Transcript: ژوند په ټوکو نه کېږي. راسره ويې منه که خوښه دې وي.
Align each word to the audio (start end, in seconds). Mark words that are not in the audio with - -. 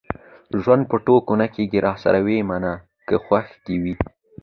ژوند 0.61 0.83
په 0.91 0.95
ټوکو 1.05 1.33
نه 1.41 1.47
کېږي. 1.53 1.79
راسره 1.87 2.19
ويې 2.25 2.41
منه 2.49 2.73
که 3.07 3.15
خوښه 3.23 3.55
دې 3.65 3.75
وي. 3.83 3.95